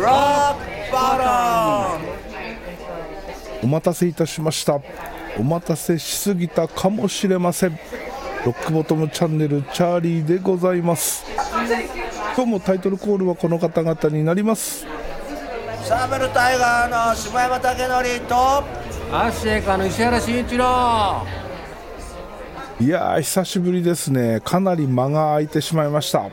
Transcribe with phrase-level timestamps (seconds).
[0.00, 1.98] ラッバ
[3.62, 4.80] お待たせいたしました。
[5.38, 7.78] お待たせしすぎたかもしれません。
[8.44, 11.24] ロックボトムチャンネルチャーリーでございます。
[12.36, 14.86] 今日もタイトルコールはこの方々になります。
[15.82, 21.26] サーベルタイガーの下山武則とアッシェイカーの石原慎一郎。
[22.80, 24.40] いやー久しぶりですね。
[24.40, 26.30] かなり間が空いてしまいました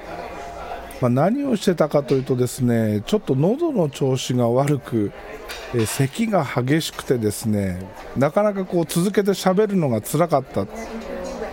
[1.01, 5.11] まあ、何をしてたかというとですねちょっと喉の調子が悪く、
[5.73, 7.81] えー咳が激しくてですね
[8.15, 10.67] なかなかこう続けて喋るのが辛かった。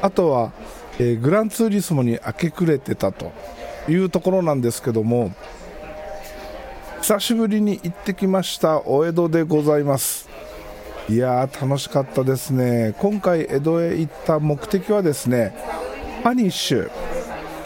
[0.01, 0.53] あとは、
[0.99, 3.33] えーグランツーリスモに明け暮れてたと
[3.89, 5.33] いうところなんですけども
[7.01, 10.29] 久しぶりに行ってきましたお江戸でございます。
[11.09, 12.95] いやー楽しかったですね。
[12.99, 15.57] 今回江戸へ行った目的はですね
[16.23, 16.91] パニッシュ。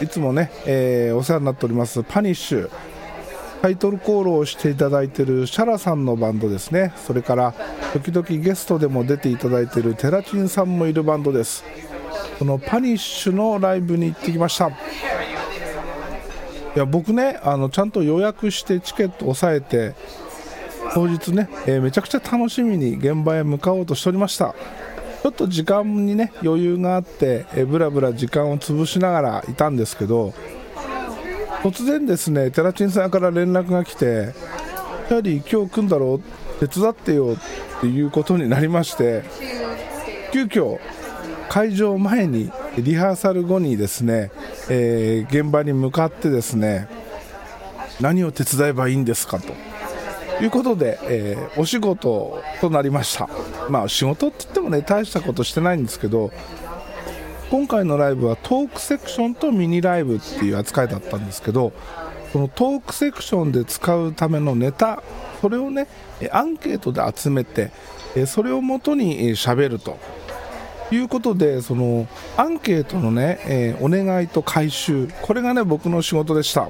[0.01, 2.69] いつもね、えーお世話になっておりますパニッシュ。
[3.61, 6.91] タイトルコールをしていただいているシャラさんのバンドですね。
[6.97, 7.53] それから
[7.93, 11.63] 時々ゲストでも出ていただいているテラチンさんもいるバンドです。
[12.39, 14.67] このパニッシュのライブに行ってきました。
[14.67, 14.73] い
[16.75, 19.93] や僕ねあのちゃんと予約してチケット押さえて
[20.93, 24.53] 当日ね、えーめちゃくちゃ楽しみに現場へ向かおうとしておりました。
[25.23, 30.33] ちょっと時間にね余裕があって、えぶらぶら時間を潰しながらいたんですけど
[31.61, 34.33] 突然ですねテラチンさんから連絡が来て
[35.07, 36.19] 「キャリー今日来んだろ
[36.61, 37.37] う手伝ってよ」
[37.79, 39.23] っていうことになりまして
[40.33, 40.77] 急遽
[41.47, 44.29] 会場前にリハーサル後にですね、
[44.69, 46.89] えー現場に向かってですね
[48.01, 49.53] 何を手伝えばいいんですかと。
[50.41, 53.29] いうことで、えーお仕事となりました。
[53.69, 56.31] まあ仕事って言ってもね大したことしてないんですけど
[57.49, 61.71] 今回のライブはトークセクションとミニライブっていう扱いだったんですけど
[62.31, 65.03] そのトークセクションで使うためのネタ
[65.39, 65.87] それをね
[66.31, 67.71] アンケートで集めて
[68.25, 69.99] それをもとにえ喋ると
[70.91, 72.07] いうことでその
[72.37, 76.69] アンケートのね、えお願いと回収これがね僕の仕事でした。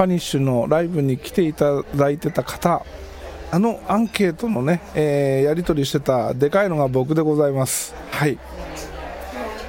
[0.00, 2.86] パニッシュのライブに来ていただいてた方
[3.50, 7.94] あのアンケートのね、えーやり取りしてたでかいのが僕でございます。
[8.10, 8.38] はい。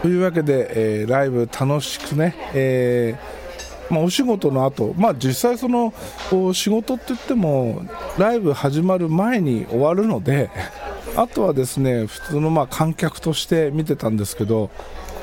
[0.02, 5.94] というわけで、えーライブ楽しくね、えーまあ、お仕事の後、まあ実際その
[6.32, 7.82] お仕事って言っても
[8.18, 10.50] ライブ始まる前に終わるので
[11.18, 14.70] あとはですね普通のま観客として見てたんですけど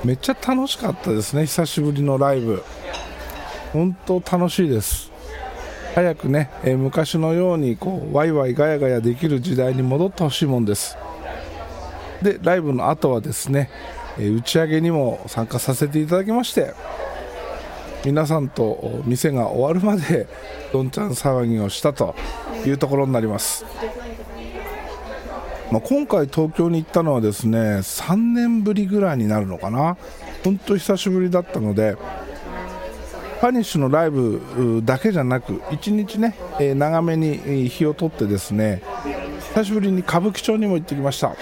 [0.05, 2.63] めっちゃ楽しかったですね久しぶりのライブ。
[3.73, 5.11] 本当楽しいです。
[5.95, 10.97] 早くね、えー昔のようにこうワイワイガヤガヤできる時代に戻ってほしいもんです。
[12.23, 13.71] でライブの後はですね、
[14.19, 16.73] えー打ち上げにも参加させていただきまして
[18.05, 20.27] 皆さんと店が終わるまで
[20.73, 22.15] どんちゃん騒ぎをしたと
[22.65, 23.65] いうところになります、
[25.71, 29.97] まあ、今回東京に行ったのはですね3年ぶりぐらいになるのかな。
[30.45, 31.97] 本当久しぶりだったので
[33.41, 38.83] パニッシュのライブだけじゃなく1日ね、えー長めに日を取ってですね
[39.55, 41.35] 久しぶりに歌舞伎町にも行ってきました。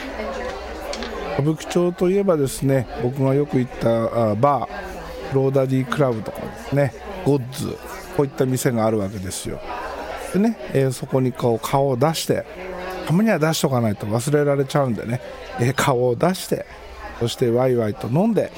[1.35, 7.77] 歌舞伎町といえばですね僕がよく行ったバーローダディクラブとかですねゴッズ
[8.17, 9.61] こういった店があるわけですよ。
[10.33, 12.45] でね、えーそこにこう顔を出して
[13.07, 15.21] たまには出しとかないと忘れられちゃうんでね、
[15.61, 16.67] えー顔を出して
[17.21, 18.53] そしてワイワイと飲んで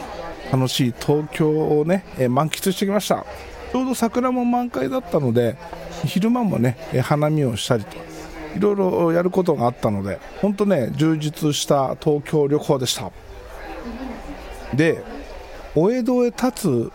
[0.52, 3.24] 楽しい東京をね、え満喫してきました。
[3.72, 5.56] ちょうど桜も満開だったので
[6.06, 7.98] 昼間もねえ花見をしたりと
[8.56, 13.12] いろいろやることがあったので本当ね充実した東京旅行でした。
[14.74, 15.02] で
[15.74, 16.92] お江戸へ立つ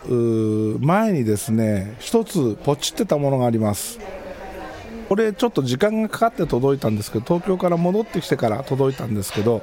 [0.82, 4.00] 前にですね一つポチってたものがあります。
[5.10, 9.62] これちょっと時間がかかって届いたんですけど東京から戻ってきてから届いたんですけど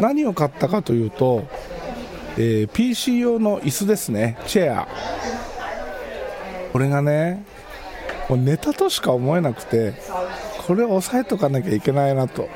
[0.00, 1.46] 何を買ったかというと、
[2.36, 4.38] えー PC 用の椅子ですね。
[4.46, 4.88] チェア。
[6.72, 7.44] これがね
[8.28, 9.94] もうネタとしか思えなくて
[10.66, 12.48] これを押さえとかなきゃいけないなと。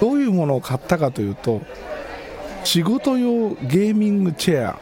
[0.00, 1.60] どういうものを買ったかというと
[2.64, 4.78] 仕事用ゲーミングチェア。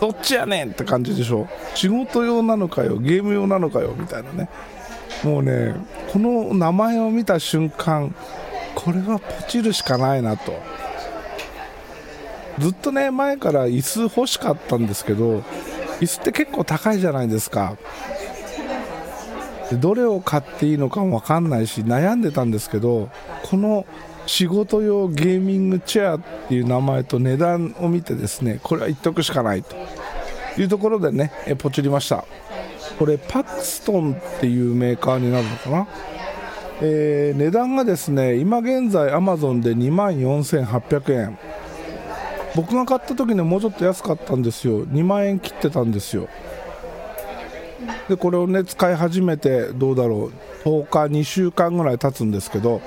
[0.00, 1.48] どっちやねんって感じでしょ。
[1.74, 4.48] 仕事用なのかよゲーム用なのかよみたいなね。
[5.24, 5.74] もうね
[6.12, 8.14] この名前を見た瞬間
[8.74, 10.52] これはポチるしかないなと。
[12.58, 15.40] ずっとね前から椅子欲しかったんですけど
[16.00, 17.76] 椅子って結構高いじゃないですか。
[19.80, 23.10] どれを買っていいのかも分かんないし悩んでたんですけど
[23.42, 23.84] この
[24.24, 29.76] 仕事用ゲーミングチェアっていう名前と値段を見てですねこれは一得しかないと。
[30.56, 32.24] いうところでねえポチりました。
[32.98, 35.86] これパクストンっていうメーカーになるのかな？
[36.80, 41.38] えー、値段がですね今現在アマゾンで2万4800円。
[42.58, 44.84] 僕が買った時ねもうちょっと安かったんですよ。
[44.84, 46.28] 2万円切ってたんですよ。
[48.08, 50.32] でこれをね使い始めてどうだろ
[50.64, 50.68] う。
[50.68, 52.80] 10日2週間ぐらい経つんですけど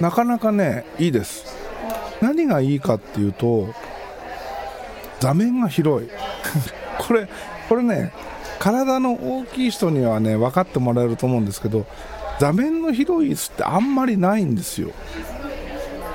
[0.00, 1.56] なかなかねいいです。
[2.20, 3.68] 何がいいかっていうと
[5.18, 6.10] 座面が広い。
[7.00, 7.26] これ
[7.70, 8.12] これね
[8.58, 11.86] 体の大きい人にはね分かってもらえると思うんですけど
[12.38, 14.90] 座面の広い椅子ってあんまりないんですよ。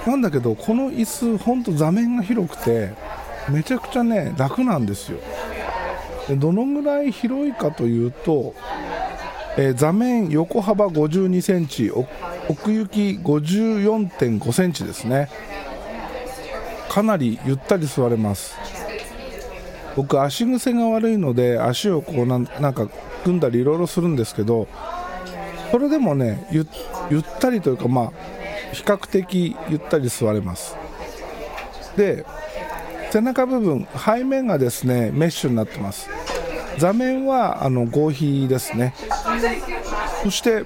[0.08, 2.94] なんだけどこの椅子ほんと座面が広くて
[3.50, 5.20] めちゃくちゃね楽なんですよ。
[6.30, 8.56] でどのぐらい広いかというと、
[9.58, 15.30] えー、座面横幅52センチ奥行き54.5センチですね。
[16.88, 18.56] かなりゆったり座れます。
[19.98, 22.88] 僕足癖が悪いので足をこうなんか
[23.26, 24.70] 組んだりいろいろするんですけど
[25.72, 28.37] それでもねゆったりというかまあ
[28.74, 30.76] 比較的ゆったり座れます。
[31.96, 32.26] で
[33.10, 36.10] 背中部分背面がですねメッシュになってます。
[36.78, 38.94] 座面はあの合皮ですね。
[40.24, 40.64] そして、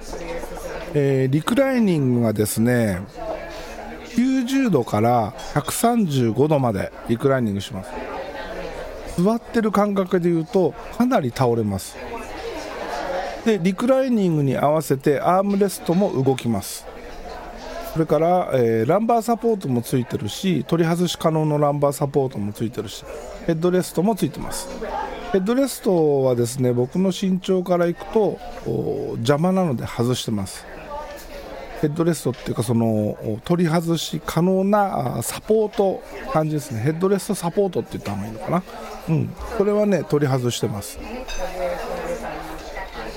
[0.94, 3.00] えー、リクライニングがですね
[4.10, 7.90] 90度から135度までリクライニングします。
[9.22, 11.96] 座ってる感覚でいうとかなり倒れます。
[13.44, 16.86] でリクライニングに合わせてアームレストも動きます。
[17.92, 23.04] それから、えー、ランバーサポートもついてるし取り外し可能のランバーサポートもついてるし
[23.46, 24.68] ヘッドレストもついてます。
[25.32, 28.38] ヘッドレストはですね僕の身長からいくと
[29.16, 30.66] 邪魔なので外してます。
[31.80, 36.02] ヘッドレストっていうかその取り外し可能なサポート
[36.32, 36.80] 感じですね。
[36.80, 38.62] ヘッドレストサポートって言った方がいいのかな。
[39.08, 39.34] うん。
[39.58, 40.98] それはね取り外してます。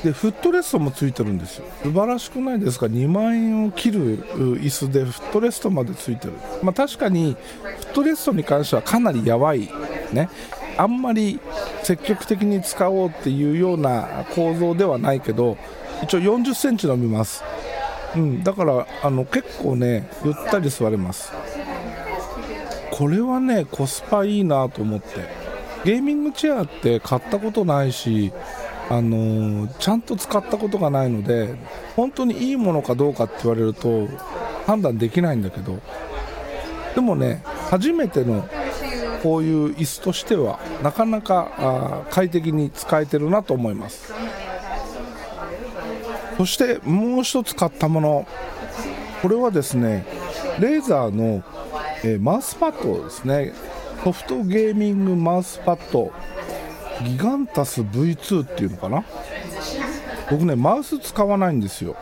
[0.06, 1.66] でフットレストもついてるんですよ。
[1.82, 4.20] 素晴らしくないですか？2万円を切る
[4.60, 6.34] 椅子でフットレストまでついてる。
[6.62, 7.36] まあ確かに
[7.80, 9.70] フットレストに関してはかなりやばい
[10.14, 10.30] ね。
[10.78, 11.40] あんまり
[11.84, 15.58] 積極的に使おうっていうような構造ではないけど
[16.04, 17.44] 一応40センチ伸びます。
[18.16, 21.32] うん、だからあの結構ねゆったり座れます。
[22.92, 25.46] これはねコスパいいなと思って。
[25.86, 28.34] ゲーミングチェアって買ったことないし
[28.90, 31.56] あの、ちゃんと使ったことがないので
[31.96, 34.08] 本当にいいものかどうかって言われると
[34.68, 35.80] 判断できないんだけど。
[36.94, 38.48] でもね初めての
[39.22, 44.14] こういう椅子としてはなかなか快適に使えてるなと思います。
[46.38, 48.28] そしてもう一つ買ったもの。
[49.22, 50.06] これはですね
[50.60, 51.44] レーザーの、
[52.04, 53.54] えー、マウスパッドですね。
[54.04, 56.14] ソフトゲーミングマウスパッド。
[57.04, 59.04] Gigantus V2 っていうのかな？
[60.32, 61.96] 僕ねマウス使わないんですよ。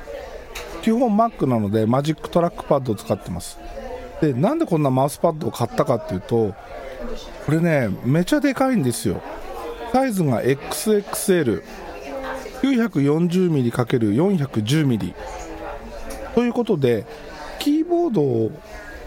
[0.81, 3.60] 基本 Mac なので Magic Trackpad を使ってます。
[4.22, 6.54] でなんでこんなマウスパッドを買ったかっていうと
[7.45, 9.22] これねめちゃでかいんですよ。
[9.92, 11.63] サイズが XXL
[12.62, 15.13] 940mm×410mm
[16.34, 17.06] ということで
[17.60, 18.51] キーボード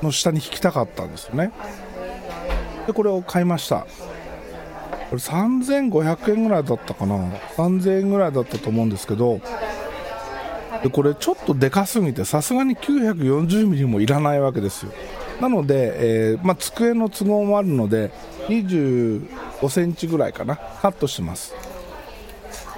[0.03, 1.53] の下に敷きたかったんですよね。
[2.87, 3.87] でこれを買いました。
[5.17, 7.17] れ3500円ぐらいだったかな。
[7.57, 9.41] 3000円ぐらいだったと思うんですけど。
[10.83, 14.93] でこれちょっとでかすぎてさすがに 940mm もいらないわけですよ。
[15.41, 18.11] なので、えー、まあ、机の都合もあるので
[18.49, 20.57] 25センチぐらいかな。
[20.57, 21.55] カットします。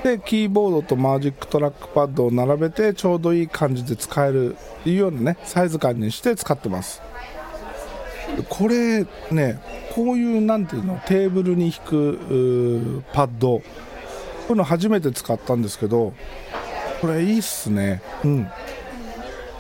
[0.03, 7.03] でキーボードと Magic Trackpad を並べてちょうどいい感じで使えるっていうようなねサイズ感にして使ってます。
[8.49, 9.61] これね
[9.95, 13.59] こういうなんていうのテーブルに引くパッド。
[13.59, 13.65] こ
[14.51, 16.15] ういうの初めて使ったんですけど
[17.03, 18.01] これいいっすね。
[18.25, 18.49] うん。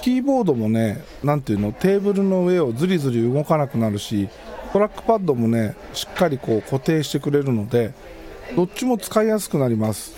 [0.01, 4.29] キーボードもね何ていうのテーブルの上をずりずり動かなくなるし
[4.73, 7.93] トラックパッドもねしっかりこう固定してくれるので
[8.57, 10.15] どっちも使いやすくなります。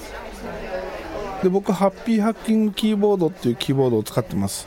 [1.42, 4.66] で僕ハッピーハッキングキーボードっていうキーボードを使ってます。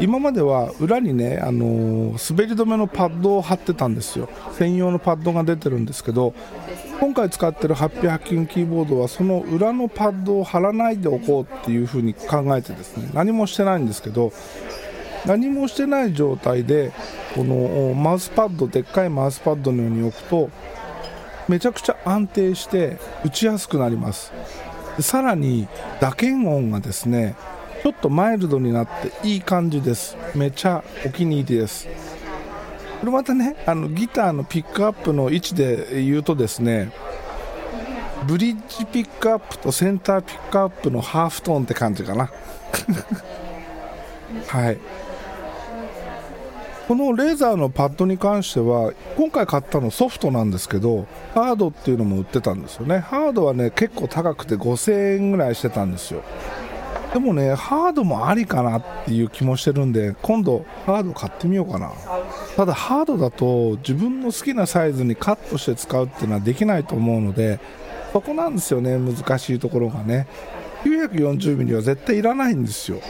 [0.00, 4.28] 今までは裏にね、あのー、滑り止めのパッドを貼ってたんですよ。
[4.52, 6.34] 専用のパッドが出てるんですけど
[7.00, 14.32] 今回使ってるハッピーハッキングキーボードはその裏のパッドを貼らないでおこうっていう風に考えてですね何もしてないんですけど
[15.26, 16.92] 何もしてない状態で
[17.34, 20.50] このマウスパッドでっかいマウスパッドのように置くと
[21.48, 24.32] めちゃくちゃ安定して打ちやすくなります。
[25.00, 25.68] さらに
[26.00, 27.36] 打鍵音がですね
[27.86, 30.16] ちょっとマイルドになっていい感じです。
[30.34, 31.86] めちゃお気に入りです。
[32.98, 36.90] これまたねあのギターのピックアップの位置で言うとですね
[38.26, 42.28] ブリッジピックアップとセンターピックアップのハーフトーンって感じかな。
[44.48, 44.78] はい。
[46.88, 52.98] このレーザーのパッドに関しては今回買ったのソフトなんですけどハードっていうのも売ってたんですよね。
[52.98, 56.24] ハードはね結構高くて5000円ぐらいしてたんですよ。
[57.12, 61.92] でもねハードもありかなっていう気もしてるんで今度ハード買ってみようかな。
[62.56, 67.60] ただハードだと自分の好きなサイズにカットして使うっていうのはできないと思うので
[68.12, 70.26] そこなんですよね難しいところがね。
[70.84, 73.00] 940mm は絶対いらないんですよ。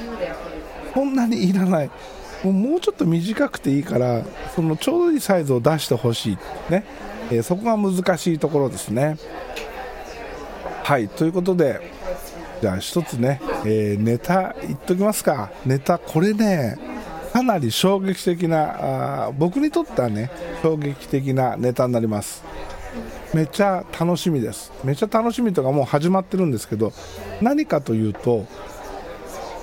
[0.95, 1.91] そんなにいらない。
[2.45, 4.23] もうちょっと短くていいから
[4.55, 6.39] そのちょうどいいサイズを出してほしい
[6.71, 6.85] ね、
[7.31, 9.17] えー、そこが難しいところですね。
[10.83, 11.96] はいということで
[12.61, 15.51] じゃあ一つね、えー、ネタ言っときますか。
[15.65, 16.79] ネタこれね
[17.33, 20.31] かなり衝撃的なあ僕にとってはね
[20.63, 22.43] 衝撃的なネタになります。
[23.35, 24.73] めっちゃ楽しみです。
[24.85, 26.93] めちゃ楽しみとかもう始まってるんですけど
[27.43, 28.47] 何かというと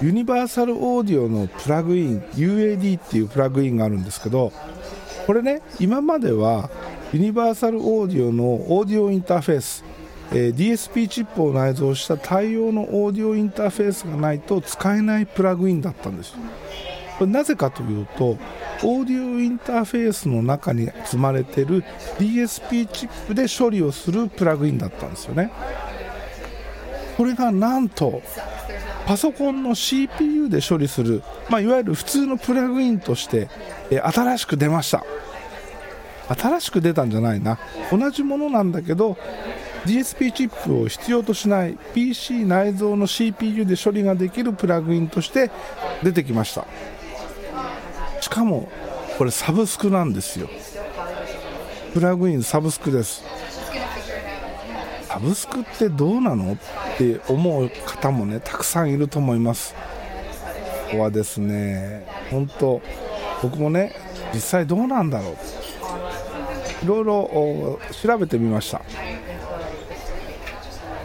[0.01, 4.51] ユニバーサルオーディオのプラグイン UAD っていうプラグインがあるんですけど
[5.25, 6.69] これね今までは
[7.13, 8.43] ユニバーサルオーディオの
[8.75, 9.83] オーディオインターフェース、
[10.31, 16.33] えー、DSP チップを内蔵した対応のオーディオインターフェースがないと使えないプラグインだったんです。
[17.17, 18.37] これなぜかというと
[18.83, 21.83] オーディオインターフェースの中に積まれてる
[22.17, 25.51] DSP チップで処理をするプラグインだったんですよね。
[27.17, 28.21] これがなんと
[29.05, 33.49] パソコンの CPU で処理する、まあ、いわゆる普通のプラグインとして、
[33.91, 35.03] え新しく出ました。
[36.29, 37.59] 新しく出たんじゃないな。
[37.91, 39.17] 同じものなんだけど
[39.85, 45.51] DSP チップを必要としない PC 内蔵の CPU で処理ができるプラグインとして
[46.01, 46.65] 出てきました。
[48.21, 48.69] しかも
[49.17, 50.49] これサブスクなんですよ。
[51.93, 53.23] プラグインサブスクです。
[55.03, 56.53] サブスクってどうなの？
[56.53, 56.57] っ
[56.97, 59.75] て思う方もねたくさんいると思います。
[60.91, 62.81] ここはですね本当
[63.41, 63.95] 僕もね
[64.33, 66.85] 実際どうなんだろう。
[66.85, 68.81] いろいろ調べてみました。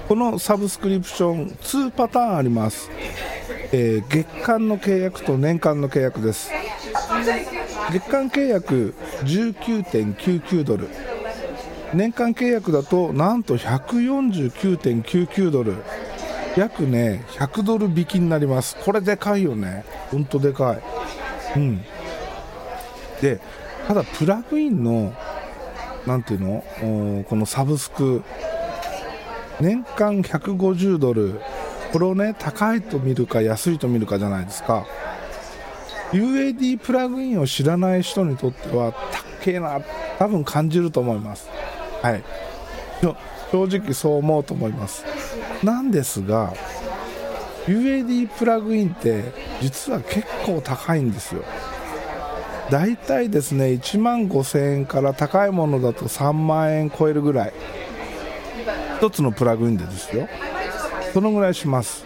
[0.08, 2.90] このサブスクリプション2パターンあります、
[3.72, 6.50] えー、月間の契約と年間の契約です。
[7.92, 10.88] 月間契約19.99ドル。
[11.92, 15.74] 年間契約だとなんと149.99ドル。
[16.56, 18.76] 約ね100ドル引きになります。
[18.82, 19.84] これでかいよね。
[20.10, 20.82] ほんとでかい。
[21.56, 21.84] うん。
[23.20, 23.40] で
[23.86, 25.12] ただプラグインの
[26.06, 27.24] 何ていうの？
[27.28, 28.22] このサブスク
[29.60, 31.40] 年間150ドル。
[31.92, 34.86] これをね高いと見るか安いと見るかじゃないですか。
[36.12, 38.92] UAD プラグインを知らない人にとっては
[39.42, 39.80] 高えな
[40.18, 41.48] 多分感じると思います。
[42.02, 42.22] はい。
[43.50, 45.04] 正直そう思うと思います。
[45.62, 46.52] なんですが
[47.66, 49.24] UAD プラグインって
[49.60, 51.42] 実は結構高いんですよ。
[52.70, 57.52] だいたいですね1万5000円から高いものだと3万円超えるぐらい。
[59.00, 60.28] 1つのプラグインでですよ。
[61.12, 62.04] そのぐらいします。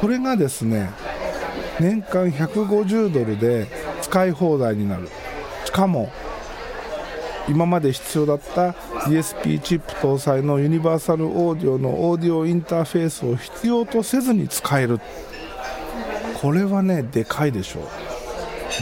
[0.00, 0.90] それがですね
[1.78, 3.68] 年間150ドルで
[4.02, 5.08] 使い放題になる。
[5.64, 6.10] しかも
[7.48, 8.70] 今まで必要だった
[9.06, 15.00] DSP チップ搭載のユニバーサルオーディオのオーディオインターフェースを必要とせずに使える。
[16.40, 17.82] これはねでかいでしょう。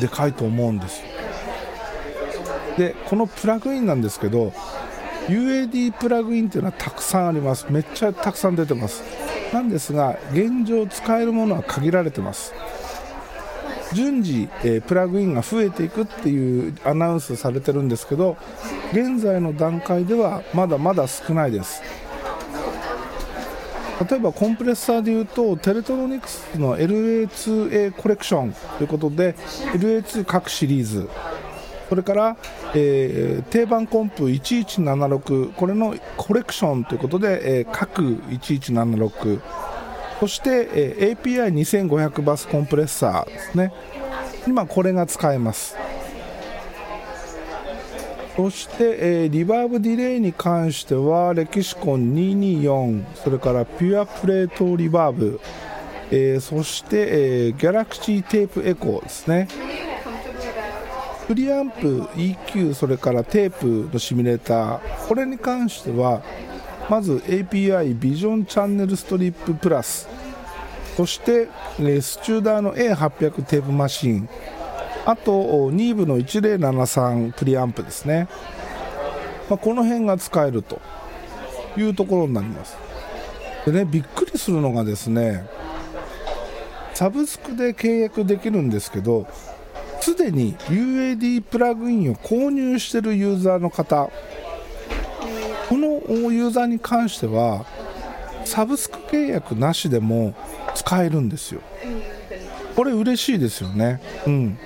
[0.01, 1.03] でかいと思うんです
[2.77, 4.53] でこのプラグインなんですけど
[5.29, 7.67] UAD プラグインっていうのはたくさんあります。
[7.71, 9.03] めっちゃたくさん出てます。
[9.53, 12.55] なんですが現状使えるものは限られてます。
[13.93, 18.37] 順次、えー、プラグインが増えていくっていうアナウンスされてるんですけど
[18.93, 21.83] 現在の段階ではまだまだ少ないです。
[24.09, 29.35] 例えばコンプレッサーでいうとテレトロニクスの LA2A コレクションということで
[29.73, 31.09] LA2 各シリーズ。
[31.89, 32.37] それから、
[32.75, 39.41] えー、定番コンプ1176これのコレクションということで、えー、各1176
[40.21, 43.73] そして、えー、API2500 バスコンプレッサーですね。
[44.49, 45.77] 今これが使えます。
[48.35, 55.41] そして、えー、リバーブディレイに関してはレキシコン224それからピュアプレートリバーブ、
[56.13, 59.49] えー、そして、えー、ギャラクシーテープエコーですね。
[61.29, 66.23] プリアンプ EQ それからテープのシミュレーターこれに関しては
[66.89, 70.09] まず API ビジョンチャンネルストリッププラス
[70.97, 71.47] そして、
[72.01, 74.29] スチューダーの A800 テープマシン
[75.05, 78.27] あとニーブの1073プリアンプですね、
[79.51, 80.81] まあ、この辺が使えると
[81.77, 82.77] いうところになります。
[83.67, 85.47] でねびっくりするのがですね
[86.95, 89.27] サブスクで契約できるんですけど
[90.01, 94.11] すでに UAD プラグインを購入しているユーザーの方
[95.69, 95.89] この
[96.33, 97.67] ユーザーに関しては
[98.45, 100.35] サブスク契約なしでも
[100.75, 101.61] 使えるんですよ。
[102.75, 104.01] これ嬉しいですよね。
[104.27, 104.59] うん。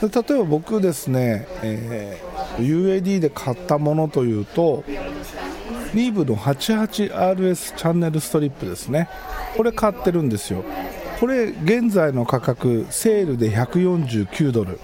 [0.00, 4.84] 例えば僕ですね、えー、UAD で買ったものというと
[5.92, 9.08] リーブの 88RS チャンネルストリップですね。
[9.56, 10.64] これ買ってるんですよ。
[11.20, 14.78] これ現在の価格セールで149ドル。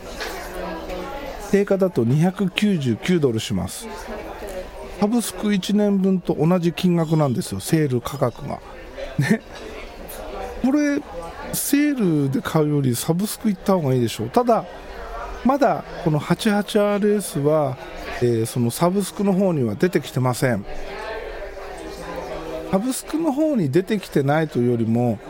[1.52, 3.86] 定価だと299ドルします。
[4.98, 8.60] サブスク1年分と同じ金額なんですよセール価格が。
[9.18, 9.40] ね。
[10.62, 11.00] これ
[11.52, 14.30] セールで買うよりサブスク行った方がいいでしょう。
[14.30, 14.64] ただ
[15.44, 17.76] まだこの 88RS は、
[18.20, 20.64] えー、そのサブスクの方には出てきてません。
[22.72, 25.20] サブスクの方に出てきてないというよりも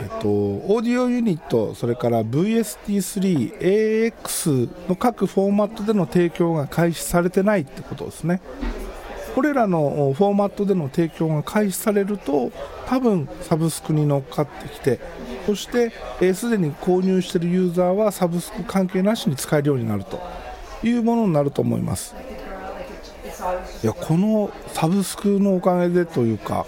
[0.00, 8.40] えっと、オーディオユニット、それから VST3、AX の各フォーマットでの提供が開始されてないってことですね。
[9.34, 12.52] これらのフォーマットでの提供が開始されると、
[12.86, 15.00] 多分サブスクに乗っかってきて、
[15.46, 15.90] そして
[16.32, 20.20] すで、ー、に購入しているユーザーはサブスク関係なしに使えるようになると
[20.82, 22.14] いうものになると思います。
[23.82, 26.66] いやこのサブスクのおかげでというか、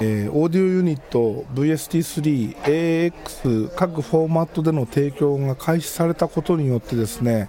[0.00, 7.48] えー、オーディオユニット VST3、AX 各フォーマットでの提供が開始されたことによってですね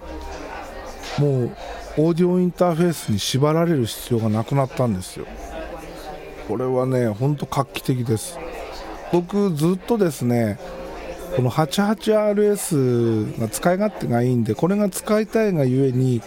[1.18, 1.50] もう
[1.96, 5.26] オーディオインターフェースに縛られる必要がなくなったんですよ。
[6.48, 8.38] これはねほんと画期的です。
[9.12, 10.58] 僕ずっとですね
[11.36, 16.22] この 88RS が使い勝手がいいんでこれが使いたいがゆえに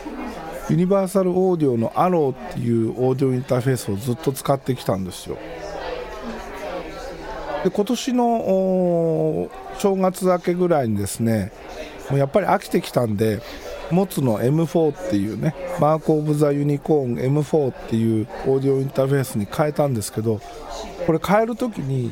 [0.69, 5.37] ユニバーサルオーディオの ARROW っていうオーディオインターフェースをずっと使ってきたんですよ。
[7.63, 9.49] で今年の
[9.79, 11.51] 正月明けぐらいにですね
[12.09, 13.41] もうやっぱり飽きてきたんで
[13.91, 20.41] モツの M4 っていうねマーク・オブ・ザ・ユニコーン M4 っていうオーディオインターフェースに変えたんですけど
[21.05, 22.11] これ変える時に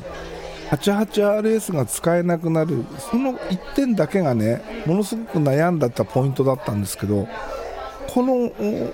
[0.70, 7.28] 88RS が使えなくなるその1点だけがねものすごく悩んだったポイントだったんですけど
[8.08, 8.52] この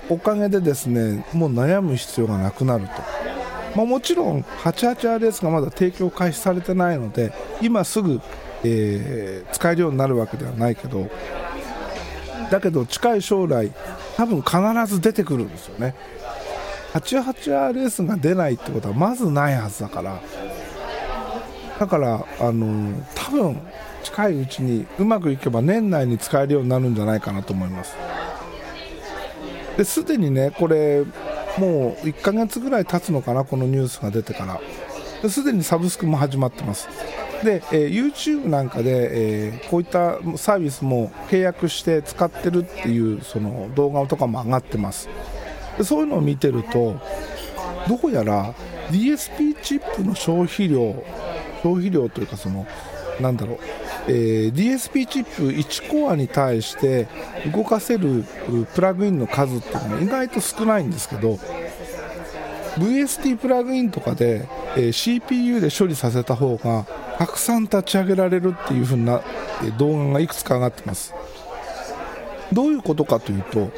[0.08, 3.37] おかげでですねもう悩む必要がなくなると。
[3.76, 8.20] まあ、もちろん 88RS がまだ提供開始されてないので今すぐ、
[8.64, 11.08] えー、使えるようになるわけではないけど
[12.50, 13.70] だけど近い将来
[14.16, 15.94] 多分必ず出てくるんですよね。
[16.94, 20.20] 88RS が出ないってことはまずないはずだから。
[21.78, 23.60] だからあの多分
[24.02, 27.94] 近いうちにうまくいけば年内に使えるようになるんじゃないかなと思います。
[29.76, 31.04] ですでにねこれ
[31.58, 34.60] もう1ヶ月ぐらい経つのかな、このニュースが出てか
[35.22, 36.88] ら、すでにサブスクも始まってます。
[37.44, 45.08] で、えー、YouTube なんかで、えー、こういったサービスも契約して使ってるっていうその動画とかも上がってます
[45.76, 47.00] でそういうのを見てると
[47.88, 48.54] どうやら
[48.90, 51.02] DSP チップの消費量
[51.62, 52.66] 消費量というかその
[53.20, 53.58] なんだろう、
[54.06, 57.08] えー、DSP チップ1コアに対して
[57.52, 58.24] 動かせる
[58.74, 61.38] プラグインの数っていうのは意外と少ないんですけど
[62.76, 66.86] VST プラグインとかで、えー、CPU で処理させた方が
[67.18, 69.22] たくさん立ち上げられるっていう風な
[69.76, 71.14] 動画がいくつか上がってます。
[72.52, 73.70] どういうことかというと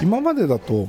[0.00, 0.88] 今までだと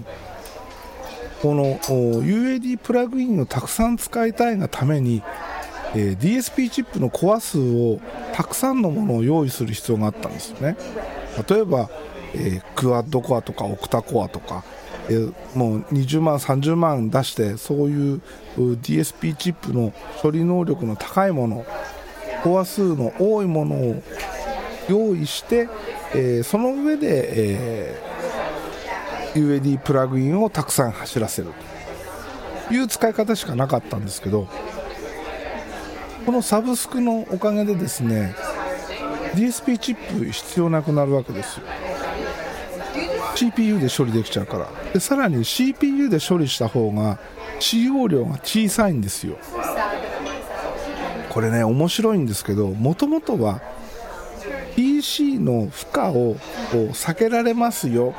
[1.41, 5.23] この UAD プラグインをたくさん使いたいがために
[5.95, 7.99] えー、DSP チップのコア数を
[8.33, 10.75] たくさんのものを用意する必要があったんですよね。
[11.47, 11.89] 例えば、
[12.33, 14.63] えー、クワッドコアとかオクタコアとか、
[15.09, 18.21] えー、もう20万30万出してそういう
[18.57, 21.65] DSP チップの処理能力の高いもの
[22.43, 24.03] コア数の多いものを
[24.89, 25.69] 用意して、
[26.13, 31.49] えー、その上で、えー、UAD プラグインをたくさん走らせる
[32.67, 34.47] という使い方しかなかったんですけど
[36.25, 38.35] このサブスクのおかげでですね
[39.35, 41.65] DSP チップ必要なくなるわけですよ。
[43.35, 44.69] CPU で処理できちゃうから。
[44.93, 47.17] でさらに CPU で処理した方が
[47.59, 49.37] 使用量が小さいんですよ。
[51.29, 53.59] これね面白いんですけどもともとは
[54.75, 56.35] PC の負荷を
[56.93, 58.13] 避けられますよ。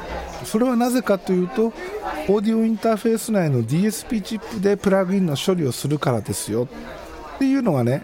[0.45, 6.67] それはなぜかというとオーディオインターフェース内の DSP チップでプラグインの処理をするからですよ。
[7.35, 8.03] っていうのがね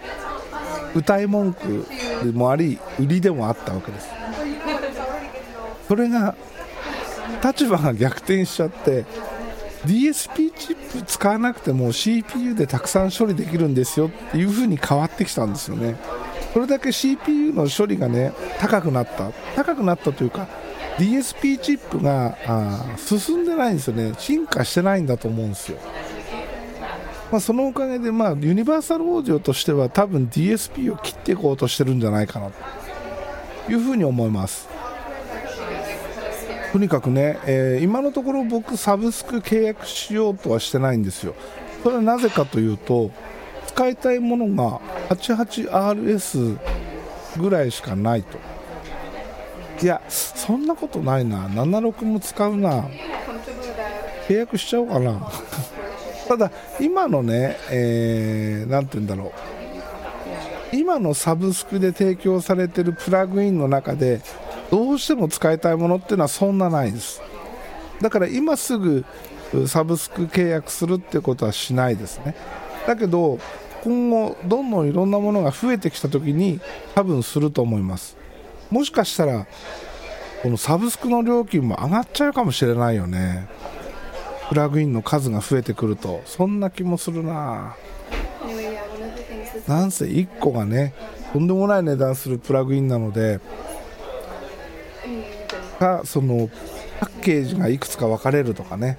[0.94, 1.86] 歌い文句
[2.24, 4.08] でもあり売りでもあったわけです。
[5.88, 6.34] それが
[7.44, 9.04] 立場が逆転しちゃって
[9.86, 15.96] DSP チップ使わなくても CPU でたくさん処理できるんですよっていう風に変わってきたんですよね。
[16.52, 19.30] それだけ CPU の処理がね高くなった。
[19.56, 20.48] 高くなったというか
[20.98, 22.36] DSP チップが
[22.96, 24.12] 進んでないんですよね。
[24.18, 25.78] 進化してないんだと思うんですよ。
[27.30, 34.68] まあ、そのおかげで、まあ、ユニバーサルオーディオとしては多分 DSP を切っていこうとしてるんじゃないかなというふうに思います。
[36.72, 41.34] とにかくね、えー、今のところ僕サブスク契約しようとはしてないんですよ。
[41.82, 43.10] それはなぜかというと
[43.66, 46.58] 使いたいものが 88RS
[47.38, 48.38] ぐらいしかないと。
[49.82, 51.48] いやそんなことないな。
[51.48, 52.84] 76も使うな。
[54.28, 55.28] 契約しちゃおうかな。
[56.30, 59.32] ただ今のね、えー、て言うんだろ
[60.72, 60.76] う。
[60.76, 64.20] 今のサブスクで提供されてるプラグインの中で
[64.70, 67.20] どうしても使いたいものっていうのはそんなないです。
[68.00, 69.04] だから今すぐ
[69.66, 72.36] サブスク契約するってことはしないですね。
[72.86, 73.40] だけど
[73.82, 76.60] 今後どんどんいろんなものが増えてきた時に
[76.94, 78.16] 多分すると思います。
[78.70, 79.48] もしかしたら
[80.44, 83.48] このサブスクの料金も上がっちゃうかもしれないよね。
[84.50, 87.76] プラグインの数が増えてくるとそんな気もするな。
[89.68, 90.92] なんせ1個がね
[91.32, 93.38] とんでもない値段するプラグインなので
[95.78, 96.50] かその
[96.98, 98.98] パッケージがいくつか分かれるとかね。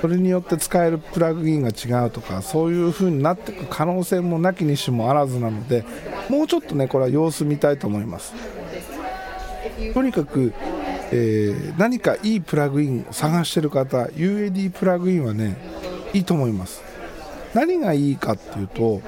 [0.00, 5.84] それによって使えるプラグインが違うとかそういう風になっていく可能性もなきにしもあらずなので
[6.28, 8.32] もうちょっとねこれは様子見たいと思います。
[9.92, 10.54] とにかく
[11.10, 15.56] えー、何かいいプラグインを探してる方 UAD プラグインはね
[16.12, 16.82] いいと思います。
[17.54, 19.00] 何がいいかっていうと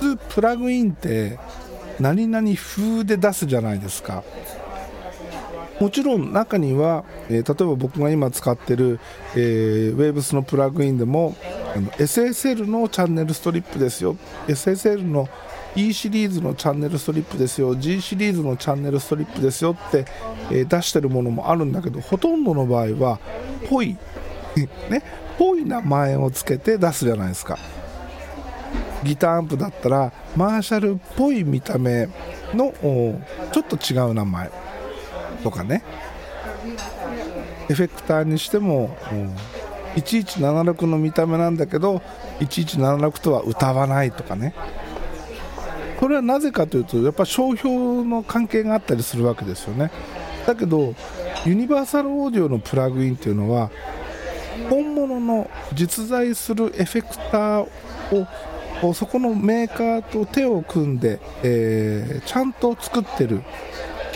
[0.00, 1.38] 普通プラグインって
[2.00, 4.24] 何々風で出すじゃないですか。
[5.80, 9.00] もちろん中には、えー、例えば僕が今使ってる、
[9.34, 11.34] えー、Waves のプラグインでも
[11.74, 14.16] あの SSL のチャンネルストリップですよ。
[14.46, 15.28] SSL の
[15.76, 20.04] E シリーズのチャンネルストリップですよ G シリーズのチャンネルストリップですよって、
[20.50, 23.20] えー、出してるものもあるんだけどほとんどの場合は
[23.68, 23.96] ぽい
[24.90, 25.02] ね
[25.38, 27.58] ぽい名前をつけて出すじゃないですか。
[29.02, 32.08] ギターアンプだったらマーシャルっぽい見た目
[32.52, 32.74] の
[33.50, 34.50] ちょっと違う名前。
[35.42, 35.82] とかね。
[37.70, 38.94] エフェクターにしても
[39.96, 42.02] 1176の見た目なんだけど
[42.40, 44.54] 1176とは歌わないとかね。
[46.00, 49.90] これはなぜかというとやっぱ商標の関係があったりするわけですよね。
[50.46, 50.94] だけど
[51.44, 53.70] ユニバーサルオーディオのプラグインっていうのは
[54.68, 57.66] 本物の実在するエフェクター
[58.82, 63.42] をそこのメーカーと手を組んで、えー、ちゃんと作ってる。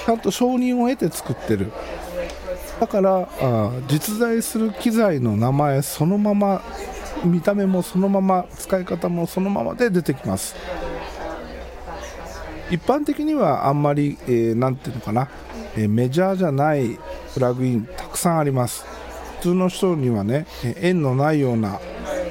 [0.04, 1.72] ちゃんと承認を得て作ってる。
[2.80, 6.62] だからあ実在する機材の名前そのまま
[7.24, 10.54] 見た目もそのまま使い方もそのままで出てきます。
[12.74, 15.28] 一般的にはあんまり、えー、ていうのかな、
[15.76, 16.98] えー、メジャーじゃない
[17.32, 18.84] プラグインたくさんあります。
[19.38, 20.46] 普通の人にはね
[20.80, 21.78] 縁のないような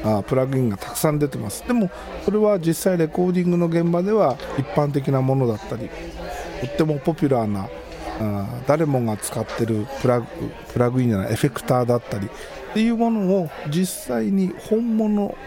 [0.03, 1.65] あプラグインがたくさん出てます。
[1.65, 1.89] でも
[2.25, 5.89] それは実際レコーディングの現場では一般的なものだったり
[6.60, 7.69] とってもポピュラーな
[8.19, 10.27] あ誰もが使ってるプラグ
[10.73, 15.38] プラグインやエフェクターだったりっていうものを実際に本物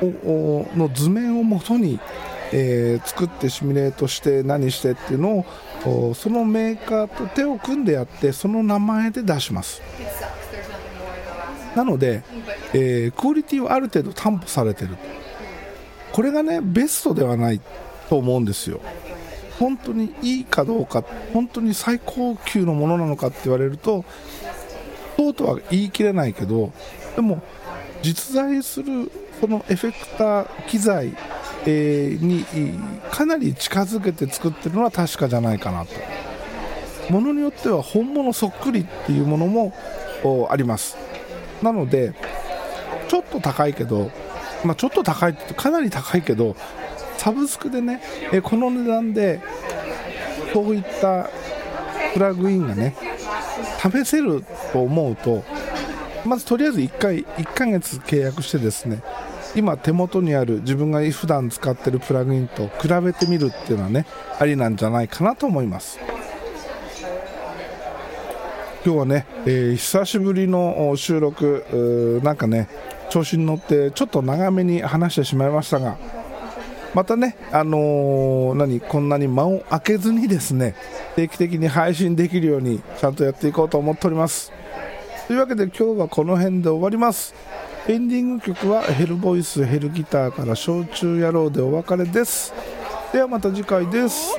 [0.00, 1.98] の図面をもとに
[2.56, 5.44] えー、作ってシミュレートして何してっていうの
[5.84, 9.82] をそのメーカーと手を組んでやってその名前で出します。
[11.74, 12.22] なので、
[12.72, 14.96] えー、クオリティはある程度担保されてる。
[16.12, 17.60] これがねベストではない
[18.08, 18.80] と思うんですよ。
[19.58, 24.04] 本当にいいかどうか本当に最高級のものなのかって言われると
[25.16, 26.72] そうとは言い切れないけど
[27.14, 27.40] でも
[28.02, 31.16] 実在するそのエフェクター機材
[31.66, 32.44] えー、に
[33.10, 35.92] かなり近づけて作ってるのは確かじゃないかなと。
[37.10, 39.74] ものによっては本物そっくりっていうものも
[40.50, 40.96] あります。
[41.62, 42.14] なので
[43.08, 44.10] ちょっと高いけど、
[44.64, 46.56] まあ、ちょっと高いってかなり高いけど
[47.16, 49.40] サブスクでね、えこの値段で
[50.52, 51.30] そういった
[52.12, 52.96] プラグインがね
[53.80, 55.44] 試せると思うと
[56.24, 59.02] まずとりあえず1回1ヶ月契約してですね
[59.56, 64.06] 今手元にある自分が普段使ってるプラグインと比べてみるっていうのはね
[64.38, 65.98] ありなんじゃないかなと思います。
[68.84, 72.68] 今日はね、えー、久しぶりの収録なんかね
[73.08, 75.96] 調子に乗ってちょっと長めに話してしまいましたが
[76.92, 80.74] またね、あのー、何こんなに間を空けずにですね
[81.16, 84.52] 定期的に配信できるようにちゃんとやっていこうと思っております。
[85.26, 87.34] というわけで今日はこの辺で終わります。
[87.86, 92.54] エンディング曲はヘルボイスヘルギターから焼酎野郎でお別れです。
[93.12, 94.38] ではまた次回です。